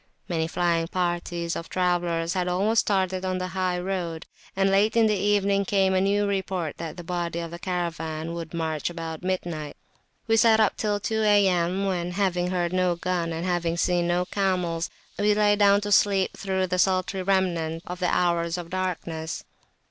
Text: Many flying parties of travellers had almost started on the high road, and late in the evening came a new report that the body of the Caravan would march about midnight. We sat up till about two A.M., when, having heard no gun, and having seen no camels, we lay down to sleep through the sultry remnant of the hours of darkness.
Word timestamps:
Many 0.27 0.47
flying 0.47 0.87
parties 0.87 1.55
of 1.55 1.69
travellers 1.69 2.33
had 2.33 2.47
almost 2.47 2.81
started 2.81 3.23
on 3.23 3.37
the 3.37 3.49
high 3.49 3.79
road, 3.79 4.25
and 4.55 4.71
late 4.71 4.97
in 4.97 5.05
the 5.05 5.13
evening 5.15 5.63
came 5.63 5.93
a 5.93 6.01
new 6.01 6.25
report 6.25 6.77
that 6.77 6.97
the 6.97 7.03
body 7.03 7.37
of 7.37 7.51
the 7.51 7.59
Caravan 7.59 8.33
would 8.33 8.51
march 8.51 8.89
about 8.89 9.21
midnight. 9.21 9.77
We 10.25 10.37
sat 10.37 10.59
up 10.59 10.75
till 10.75 10.93
about 10.95 11.03
two 11.03 11.21
A.M., 11.21 11.85
when, 11.85 12.13
having 12.13 12.49
heard 12.49 12.73
no 12.73 12.95
gun, 12.95 13.31
and 13.31 13.45
having 13.45 13.77
seen 13.77 14.07
no 14.07 14.25
camels, 14.25 14.89
we 15.19 15.35
lay 15.35 15.55
down 15.55 15.81
to 15.81 15.91
sleep 15.91 16.35
through 16.35 16.65
the 16.65 16.79
sultry 16.79 17.21
remnant 17.21 17.83
of 17.85 17.99
the 17.99 18.09
hours 18.09 18.57
of 18.57 18.71
darkness. 18.71 19.43